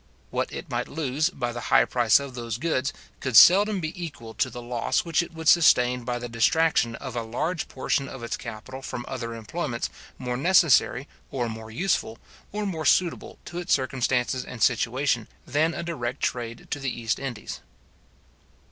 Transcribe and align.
What 0.31 0.51
it 0.51 0.67
might 0.67 0.87
lose 0.87 1.29
by 1.29 1.51
the 1.51 1.59
high 1.69 1.85
price 1.85 2.19
of 2.19 2.33
those 2.33 2.57
goods, 2.57 2.91
could 3.19 3.35
seldom 3.37 3.79
be 3.79 4.03
equal 4.03 4.33
to 4.33 4.49
the 4.49 4.59
loss 4.59 5.05
which 5.05 5.21
it 5.21 5.31
would 5.31 5.47
sustain 5.47 6.03
by 6.03 6.17
the 6.17 6.27
distraction 6.27 6.95
of 6.95 7.15
a 7.15 7.21
large 7.21 7.67
portion 7.67 8.07
of 8.07 8.23
its 8.23 8.35
capital 8.35 8.81
from 8.81 9.05
other 9.07 9.35
employments 9.35 9.91
more 10.17 10.37
necessary, 10.37 11.07
or 11.29 11.47
more 11.49 11.69
useful, 11.69 12.17
or 12.51 12.65
more 12.65 12.83
suitable 12.87 13.37
to 13.45 13.59
its 13.59 13.75
circumstances 13.75 14.43
and 14.43 14.63
situation, 14.63 15.27
than 15.45 15.75
a 15.75 15.83
direct 15.83 16.21
trade 16.23 16.67
to 16.71 16.79
the 16.79 16.89
East 16.89 17.19
Indies. 17.19 17.59